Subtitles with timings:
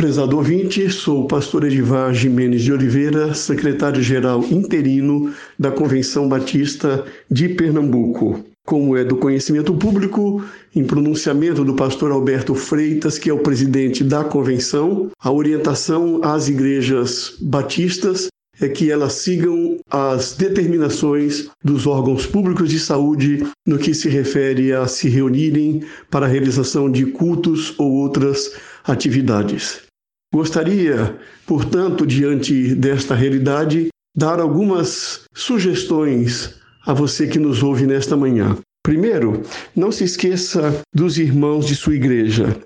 [0.00, 7.50] Prezado ouvinte, sou o pastor Edivar Jimenez de Oliveira, secretário-geral interino da Convenção Batista de
[7.50, 8.42] Pernambuco.
[8.64, 10.42] como é do conhecimento público,
[10.74, 16.48] em pronunciamento do pastor Alberto Freitas, que é o presidente da convenção, a orientação às
[16.48, 23.92] igrejas batistas é que elas sigam as determinações dos órgãos públicos de saúde no que
[23.92, 28.52] se refere a se reunirem para a realização de cultos ou outras
[28.84, 29.89] atividades.
[30.32, 36.54] Gostaria, portanto, diante desta realidade, dar algumas sugestões
[36.86, 38.56] a você que nos ouve nesta manhã.
[38.82, 39.42] Primeiro,
[39.74, 42.56] não se esqueça dos irmãos de sua igreja.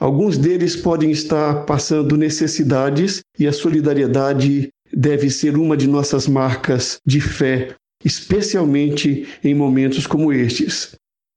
[0.00, 6.98] Alguns deles podem estar passando necessidades e a solidariedade deve ser uma de nossas marcas
[7.06, 7.74] de fé,
[8.04, 10.94] especialmente em momentos como estes.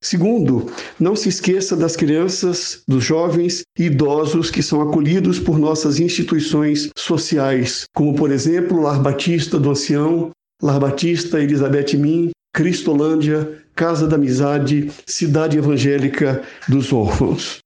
[0.09, 5.99] Segundo, não se esqueça das crianças, dos jovens e idosos que são acolhidos por nossas
[5.99, 10.31] instituições sociais, como por exemplo Lar Batista do Ancião,
[10.63, 17.57] Lar Batista Elizabeth Min, Cristolândia, Casa da Amizade, Cidade Evangélica dos Órfãos.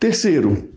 [0.00, 0.68] Terceiro,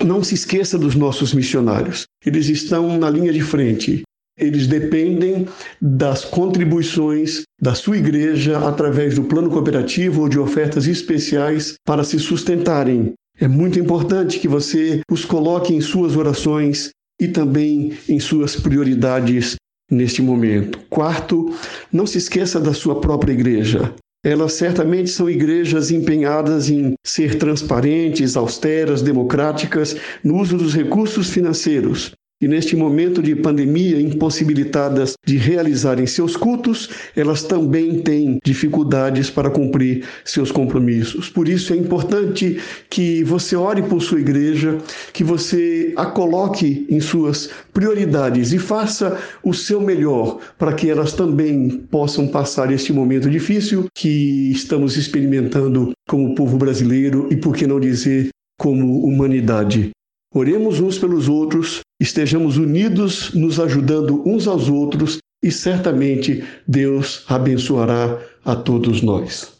[0.00, 2.04] não se esqueça dos nossos missionários.
[2.24, 4.04] Eles estão na linha de frente.
[4.38, 5.46] Eles dependem
[5.80, 12.18] das contribuições da sua igreja através do plano cooperativo ou de ofertas especiais para se
[12.18, 13.12] sustentarem.
[13.38, 16.90] É muito importante que você os coloque em suas orações
[17.20, 19.56] e também em suas prioridades
[19.90, 20.78] neste momento.
[20.88, 21.54] Quarto,
[21.92, 23.94] não se esqueça da sua própria igreja.
[24.24, 32.12] Elas certamente são igrejas empenhadas em ser transparentes, austeras, democráticas no uso dos recursos financeiros.
[32.42, 39.48] E neste momento de pandemia, impossibilitadas de realizarem seus cultos, elas também têm dificuldades para
[39.48, 41.28] cumprir seus compromissos.
[41.28, 42.58] Por isso é importante
[42.90, 44.78] que você ore por sua igreja,
[45.12, 51.12] que você a coloque em suas prioridades e faça o seu melhor para que elas
[51.12, 57.68] também possam passar este momento difícil que estamos experimentando como povo brasileiro e, por que
[57.68, 59.92] não dizer, como humanidade.
[60.34, 68.18] Oremos uns pelos outros, estejamos unidos, nos ajudando uns aos outros e certamente Deus abençoará
[68.42, 69.52] a todos nós.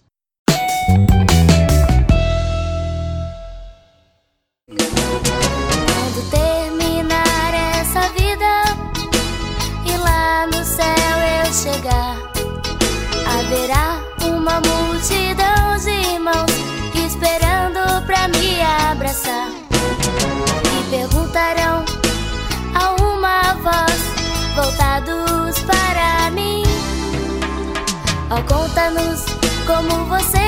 [28.33, 29.25] Oh, conta-nos
[29.67, 30.39] como você,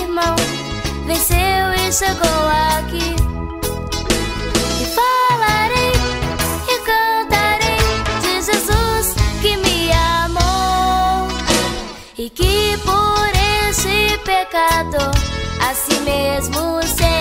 [0.00, 0.34] irmão,
[1.06, 3.14] venceu e chegou aqui.
[4.80, 5.92] E falarei
[6.68, 7.84] e cantarei
[8.22, 11.28] de Jesus que me amou
[12.16, 13.30] e que por
[13.68, 15.14] este pecador
[15.60, 17.13] a si mesmo se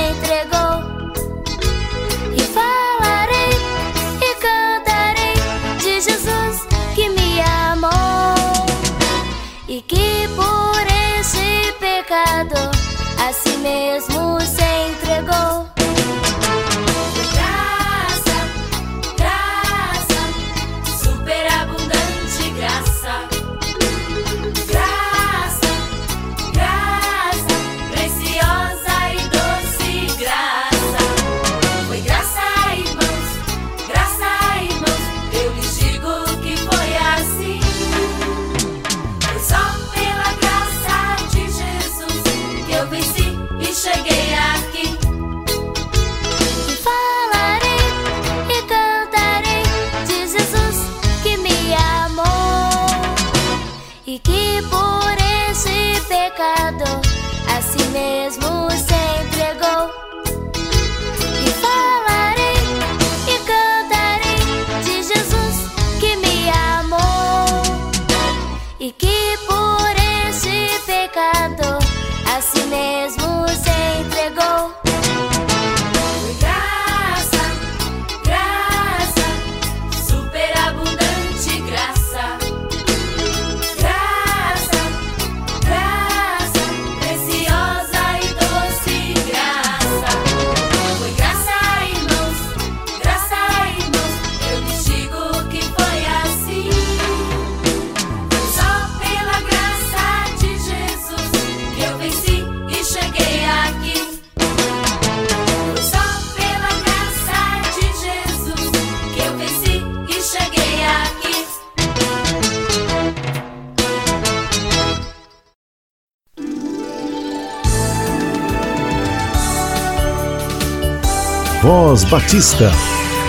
[122.13, 122.69] Batista.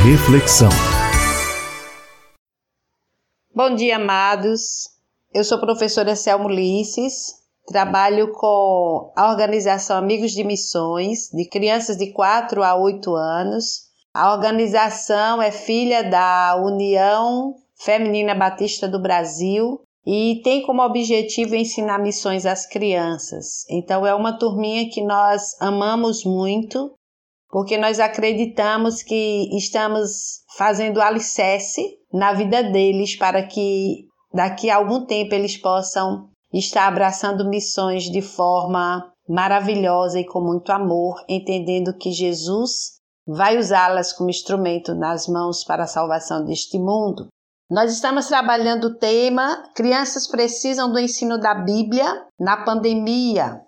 [0.06, 0.68] Reflexão.
[3.54, 4.90] Bom dia, amados.
[5.32, 7.32] Eu sou professora Selmo Ulisses,
[7.66, 13.84] trabalho com a organização Amigos de Missões, de crianças de 4 a 8 anos.
[14.12, 21.98] A organização é filha da União Feminina Batista do Brasil e tem como objetivo ensinar
[21.98, 23.64] missões às crianças.
[23.70, 26.92] Então, é uma turminha que nós amamos muito,
[27.54, 35.06] porque nós acreditamos que estamos fazendo alicerce na vida deles para que daqui a algum
[35.06, 42.10] tempo eles possam estar abraçando missões de forma maravilhosa e com muito amor, entendendo que
[42.10, 42.94] Jesus
[43.24, 47.28] vai usá-las como instrumento nas mãos para a salvação deste mundo.
[47.70, 53.63] Nós estamos trabalhando o tema Crianças precisam do ensino da Bíblia na pandemia.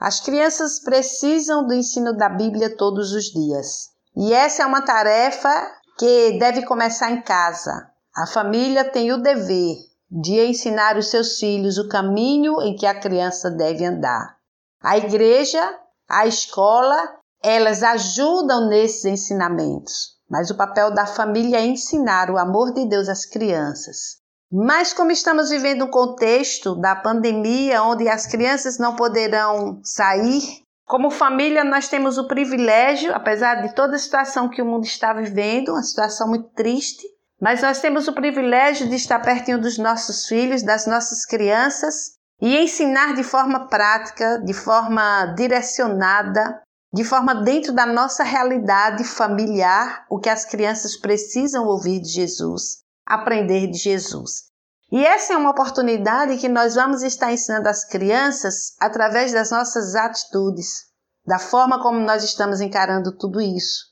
[0.00, 3.90] As crianças precisam do ensino da Bíblia todos os dias.
[4.16, 5.50] E essa é uma tarefa
[5.98, 7.90] que deve começar em casa.
[8.16, 9.76] A família tem o dever
[10.10, 14.36] de ensinar os seus filhos o caminho em que a criança deve andar.
[14.82, 15.78] A igreja,
[16.08, 20.18] a escola, elas ajudam nesses ensinamentos.
[20.30, 24.19] Mas o papel da família é ensinar o amor de Deus às crianças.
[24.52, 30.42] Mas como estamos vivendo um contexto da pandemia onde as crianças não poderão sair,
[30.84, 35.12] como família nós temos o privilégio, apesar de toda a situação que o mundo está
[35.12, 37.06] vivendo, uma situação muito triste,
[37.40, 42.56] mas nós temos o privilégio de estar pertinho dos nossos filhos, das nossas crianças e
[42.56, 46.60] ensinar de forma prática, de forma direcionada,
[46.92, 52.79] de forma dentro da nossa realidade familiar, o que as crianças precisam ouvir de Jesus,
[53.10, 54.50] aprender de Jesus.
[54.92, 59.94] E essa é uma oportunidade que nós vamos estar ensinando às crianças através das nossas
[59.94, 60.86] atitudes,
[61.26, 63.90] da forma como nós estamos encarando tudo isso.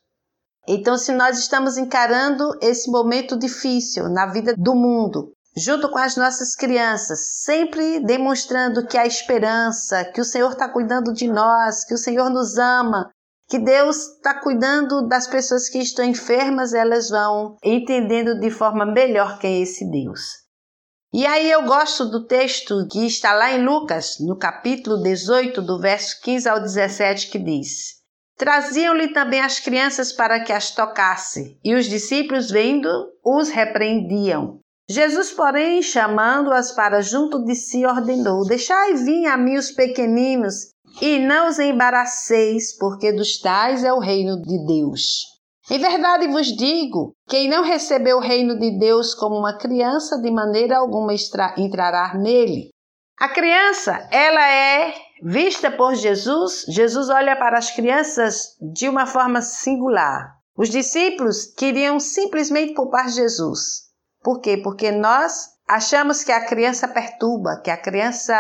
[0.67, 6.17] Então, se nós estamos encarando esse momento difícil na vida do mundo, junto com as
[6.17, 11.95] nossas crianças, sempre demonstrando que há esperança, que o Senhor está cuidando de nós, que
[11.95, 13.11] o Senhor nos ama,
[13.49, 19.38] que Deus está cuidando das pessoas que estão enfermas, elas vão entendendo de forma melhor
[19.38, 20.21] quem é esse Deus.
[21.12, 25.81] E aí eu gosto do texto que está lá em Lucas, no capítulo 18, do
[25.81, 27.99] verso 15 ao 17, que diz:
[28.37, 32.88] Traziam-lhe também as crianças para que as tocasse, e os discípulos, vendo,
[33.25, 34.61] os repreendiam.
[34.90, 41.18] Jesus, porém, chamando-as para junto de si, ordenou: Deixai vir a mim os pequeninos, e
[41.18, 45.38] não os embaraceis, porque dos tais é o reino de Deus.
[45.71, 50.30] Em verdade vos digo: quem não recebeu o reino de Deus como uma criança, de
[50.30, 51.12] maneira alguma
[51.57, 52.71] entrará nele.
[53.21, 56.64] A criança, ela é vista por Jesus.
[56.68, 60.37] Jesus olha para as crianças de uma forma singular.
[60.57, 63.88] Os discípulos queriam simplesmente poupar Jesus.
[64.23, 64.57] Por quê?
[64.57, 68.35] Porque nós achamos que a criança perturba, que a criança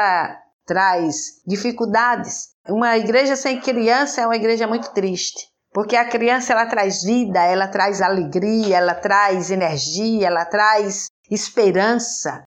[0.68, 2.50] traz dificuldades.
[2.68, 7.42] Uma igreja sem criança é uma igreja muito triste, porque a criança ela traz vida,
[7.42, 12.44] ela traz alegria, ela traz energia, ela traz esperança.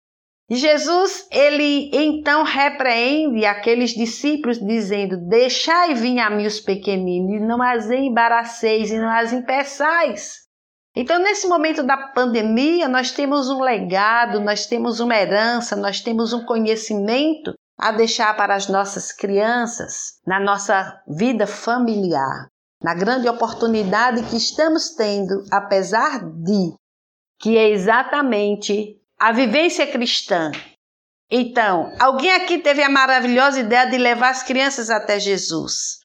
[0.48, 7.44] E Jesus, ele então repreende aqueles discípulos dizendo: Deixai vir a mim os pequeninos, e
[7.44, 10.46] não as embaraceis e não as impeçais.
[10.96, 16.32] Então, nesse momento da pandemia, nós temos um legado, nós temos uma herança, nós temos
[16.32, 22.48] um conhecimento a deixar para as nossas crianças na nossa vida familiar,
[22.82, 26.74] na grande oportunidade que estamos tendo, apesar de
[27.38, 30.50] que é exatamente a vivência cristã.
[31.30, 35.98] Então, alguém aqui teve a maravilhosa ideia de levar as crianças até Jesus.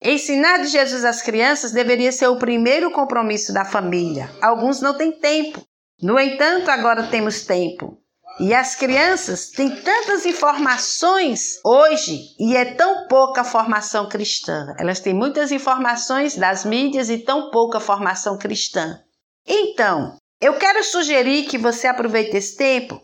[0.00, 4.30] Ensinar de Jesus às crianças deveria ser o primeiro compromisso da família.
[4.40, 5.66] Alguns não têm tempo.
[6.00, 7.98] No entanto, agora temos tempo.
[8.40, 14.74] E as crianças têm tantas informações hoje e é tão pouca formação cristã.
[14.78, 19.00] Elas têm muitas informações das mídias e tão pouca formação cristã.
[19.44, 23.00] Então, eu quero sugerir que você aproveite esse tempo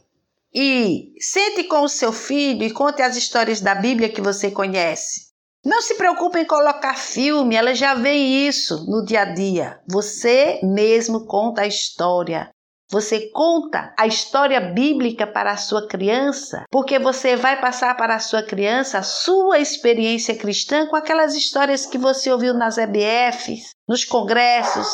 [0.55, 5.33] e sente com o seu filho e conte as histórias da Bíblia que você conhece.
[5.65, 9.81] Não se preocupe em colocar filme, ela já vê isso no dia a dia.
[9.89, 12.54] Você mesmo conta a história.
[12.95, 18.21] Você conta a história bíblica para a sua criança, porque você vai passar para a
[18.21, 24.05] sua criança a sua experiência cristã com aquelas histórias que você ouviu nas EBFs, nos
[24.05, 24.87] congressos,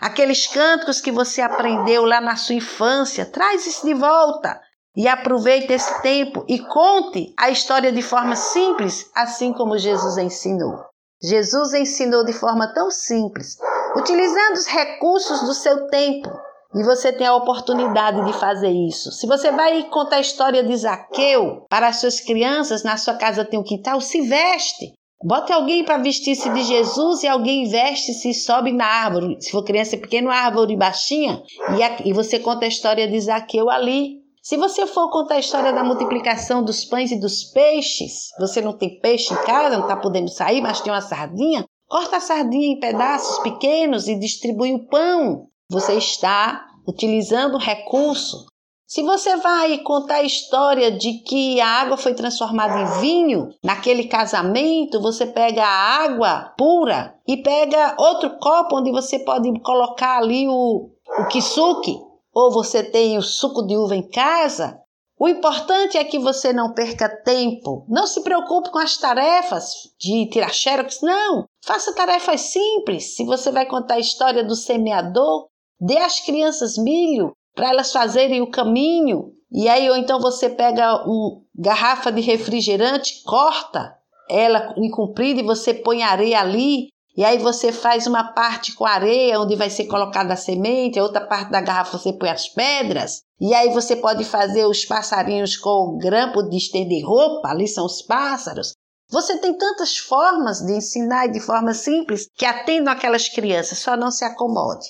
[0.00, 3.26] aqueles cânticos que você aprendeu lá na sua infância.
[3.26, 4.58] Traz isso de volta.
[4.96, 10.86] E aproveite esse tempo e conte a história de forma simples, assim como Jesus ensinou.
[11.22, 13.58] Jesus ensinou de forma tão simples,
[13.94, 16.30] utilizando os recursos do seu tempo.
[16.74, 19.12] E você tem a oportunidade de fazer isso.
[19.12, 23.44] Se você vai contar a história de Zaqueu para as suas crianças, na sua casa
[23.44, 24.92] tem um quintal, se veste.
[25.24, 29.36] Bote alguém para vestir-se de Jesus e alguém veste-se e sobe na árvore.
[29.38, 31.42] Se for criança pequena, árvore baixinha,
[31.76, 34.22] e, a, e você conta a história de Zaqueu ali.
[34.42, 38.72] Se você for contar a história da multiplicação dos pães e dos peixes, você não
[38.72, 42.66] tem peixe em casa, não está podendo sair, mas tem uma sardinha, corta a sardinha
[42.66, 45.46] em pedaços pequenos e distribui o pão.
[45.72, 48.44] Você está utilizando recurso.
[48.86, 54.04] Se você vai contar a história de que a água foi transformada em vinho naquele
[54.04, 60.46] casamento, você pega a água pura e pega outro copo onde você pode colocar ali
[60.46, 61.96] o, o kisuke,
[62.34, 64.78] ou você tem o suco de uva em casa.
[65.18, 67.86] O importante é que você não perca tempo.
[67.88, 71.46] Não se preocupe com as tarefas de tirar xerox, não.
[71.64, 73.16] Faça tarefas simples.
[73.16, 75.46] Se você vai contar a história do semeador,
[75.82, 79.32] dê às crianças milho para elas fazerem o caminho.
[79.50, 83.94] E aí, ou então você pega uma garrafa de refrigerante, corta
[84.30, 86.86] ela em comprido e você põe areia ali.
[87.14, 91.02] E aí você faz uma parte com areia, onde vai ser colocada a semente, a
[91.02, 93.20] outra parte da garrafa você põe as pedras.
[93.38, 98.00] E aí você pode fazer os passarinhos com grampo de estender roupa, ali são os
[98.00, 98.72] pássaros.
[99.10, 104.10] Você tem tantas formas de ensinar de forma simples que atendam aquelas crianças, só não
[104.10, 104.86] se acomode.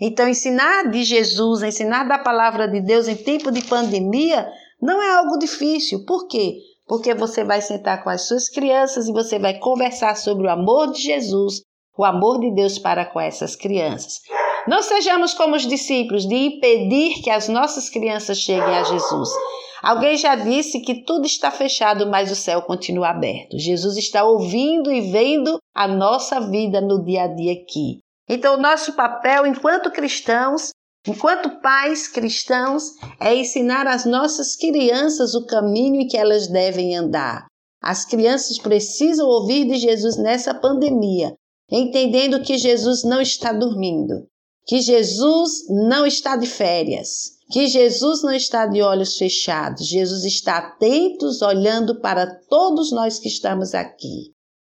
[0.00, 4.46] Então, ensinar de Jesus, ensinar da palavra de Deus em tempo de pandemia
[4.80, 6.04] não é algo difícil.
[6.04, 6.56] Por quê?
[6.86, 10.92] Porque você vai sentar com as suas crianças e você vai conversar sobre o amor
[10.92, 11.62] de Jesus,
[11.96, 14.20] o amor de Deus para com essas crianças.
[14.66, 19.28] Não sejamos como os discípulos de impedir que as nossas crianças cheguem a Jesus.
[19.82, 23.58] Alguém já disse que tudo está fechado, mas o céu continua aberto.
[23.58, 28.03] Jesus está ouvindo e vendo a nossa vida no dia a dia aqui.
[28.28, 30.70] Então, nosso papel enquanto cristãos,
[31.06, 37.46] enquanto pais cristãos, é ensinar às nossas crianças o caminho em que elas devem andar.
[37.82, 41.34] As crianças precisam ouvir de Jesus nessa pandemia,
[41.70, 44.26] entendendo que Jesus não está dormindo,
[44.66, 50.56] que Jesus não está de férias, que Jesus não está de olhos fechados, Jesus está
[50.56, 54.33] atento, olhando para todos nós que estamos aqui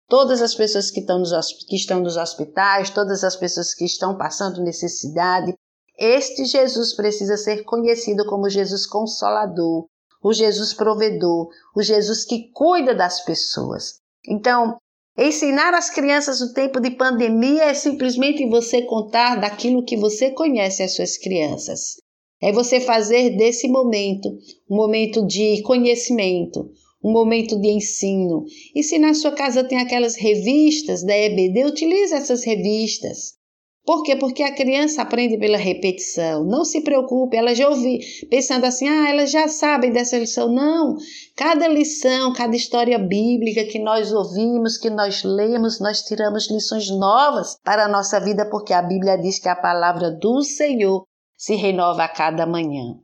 [0.10, 1.32] todas as pessoas que estão, nos,
[1.67, 5.54] que estão nos hospitais, todas as pessoas que estão passando necessidade.
[5.98, 9.86] Este Jesus precisa ser conhecido como Jesus Consolador,
[10.24, 14.00] o Jesus Provedor, o Jesus que cuida das pessoas.
[14.28, 14.78] Então,
[15.17, 20.82] ensinar as crianças no tempo de pandemia é simplesmente você contar daquilo que você conhece
[20.82, 21.98] as suas crianças.
[22.41, 24.30] É você fazer desse momento
[24.69, 26.72] um momento de conhecimento,
[27.03, 28.43] um momento de ensino.
[28.75, 33.39] E se na sua casa tem aquelas revistas da EBD, utilize essas revistas.
[33.85, 34.15] Por quê?
[34.15, 36.45] Porque a criança aprende pela repetição.
[36.45, 37.97] Não se preocupe, ela já ouviu,
[38.29, 40.53] pensando assim, ah, elas já sabem dessa lição.
[40.53, 40.95] Não,
[41.35, 47.57] cada lição, cada história bíblica que nós ouvimos, que nós lemos, nós tiramos lições novas
[47.63, 51.03] para a nossa vida, porque a Bíblia diz que a palavra do Senhor
[51.35, 52.99] se renova a cada manhã.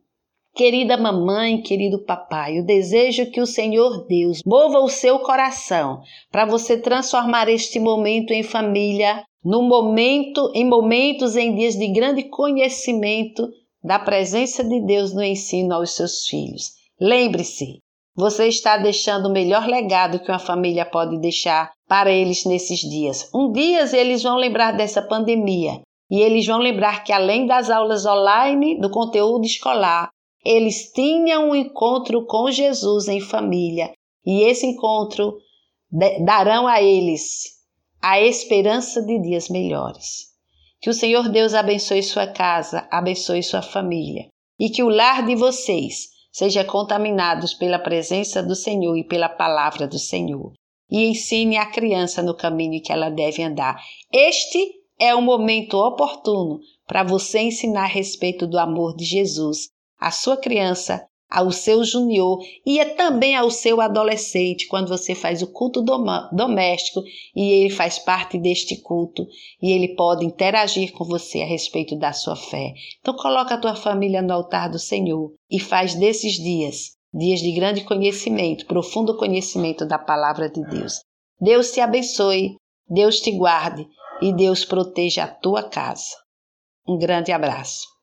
[0.55, 5.99] Querida mamãe, querido papai, eu desejo que o Senhor Deus mova o seu coração
[6.31, 12.23] para você transformar este momento em família, no momento, em momentos em dias de grande
[12.29, 13.49] conhecimento
[13.83, 16.71] da presença de Deus no ensino aos seus filhos.
[17.01, 17.81] Lembre-se,
[18.15, 23.29] você está deixando o melhor legado que uma família pode deixar para eles nesses dias.
[23.35, 28.05] Um dia eles vão lembrar dessa pandemia e eles vão lembrar que além das aulas
[28.05, 30.14] online, do conteúdo escolar,
[30.45, 33.91] eles tinham um encontro com Jesus em família
[34.23, 35.37] e esse encontro
[36.23, 37.55] darão a eles
[37.99, 40.27] a esperança de dias melhores.
[40.79, 44.27] Que o Senhor Deus abençoe sua casa, abençoe sua família
[44.59, 49.87] e que o lar de vocês seja contaminado pela presença do Senhor e pela palavra
[49.87, 50.53] do Senhor.
[50.91, 53.81] E ensine a criança no caminho que ela deve andar.
[54.13, 59.69] Este é o momento oportuno para você ensinar a respeito do amor de Jesus
[60.05, 65.41] à sua criança, ao seu junior e é também ao seu adolescente, quando você faz
[65.41, 65.83] o culto
[66.31, 67.01] doméstico
[67.35, 69.25] e ele faz parte deste culto
[69.59, 72.75] e ele pode interagir com você a respeito da sua fé.
[72.99, 77.51] Então coloca a tua família no altar do Senhor e faz desses dias dias de
[77.53, 80.99] grande conhecimento, profundo conhecimento da palavra de Deus.
[81.41, 83.87] Deus te abençoe, Deus te guarde
[84.21, 86.13] e Deus proteja a tua casa.
[86.85, 87.94] Um grande abraço.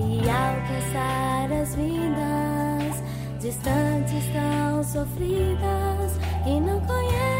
[0.00, 3.04] e alcançar as vidas
[3.38, 7.33] distantes tão sofridas que não conhecem.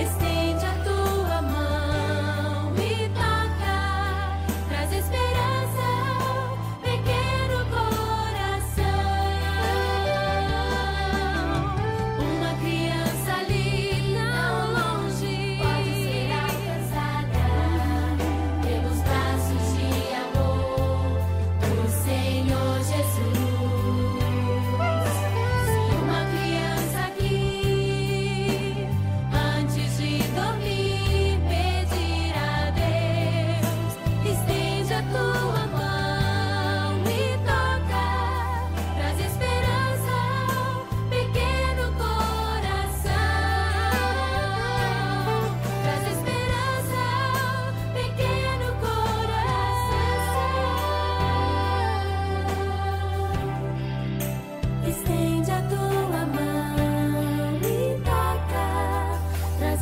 [0.00, 0.39] It's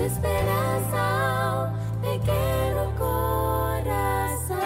[0.04, 4.56] esperança ao pequeno coração.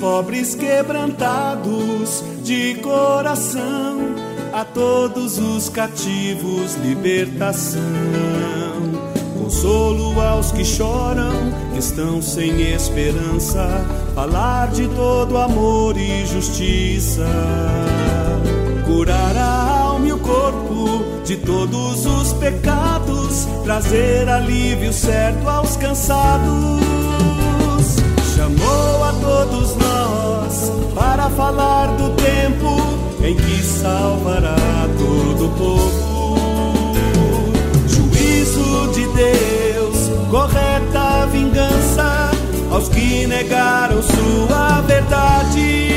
[0.00, 3.98] Pobres quebrantados de coração,
[4.50, 7.80] a todos os cativos libertação,
[9.38, 11.30] consolo aos que choram,
[11.72, 13.68] que estão sem esperança,
[14.14, 17.28] falar de todo amor e justiça,
[18.86, 26.89] curar a alma e o corpo de todos os pecados, trazer alívio certo aos cansados.
[28.40, 32.74] Chamou a todos nós para falar do tempo
[33.22, 34.56] em que salvará
[34.98, 36.94] todo o povo.
[37.86, 42.30] Juízo de Deus, correta vingança
[42.72, 45.90] aos que negaram sua verdade.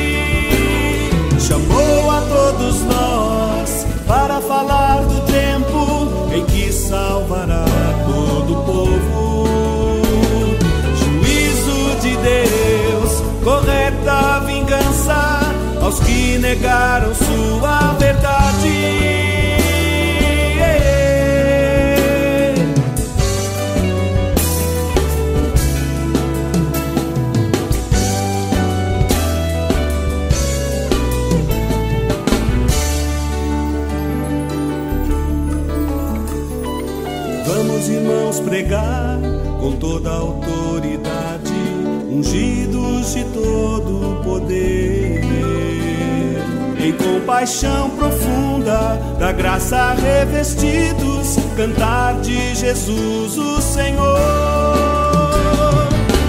[1.39, 7.52] Chamou a todos nós para falar do tempo em que salvará
[16.37, 19.13] negaram sua verdade.
[37.45, 39.02] Vamos, irmãos, pregar
[47.43, 54.17] compaixão profunda, da graça revestidos, cantar de Jesus o Senhor.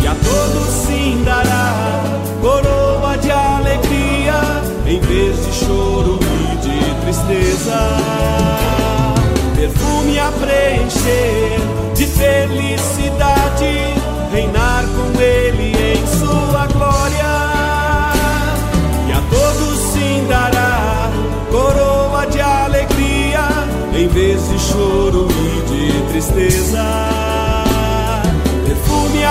[0.03, 2.03] E a todos sim dará
[2.41, 4.41] coroa de alegria,
[4.89, 7.79] em vez de choro e de tristeza
[9.55, 11.74] perfume a preencher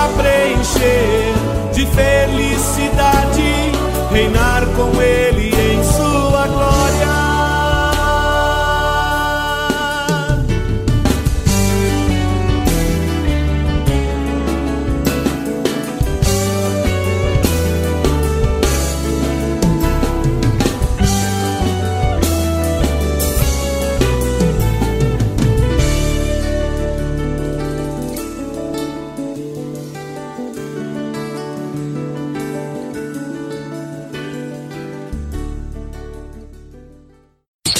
[0.08, 1.32] preencher
[1.72, 3.72] de felicidade,
[4.10, 5.23] reinar com Ele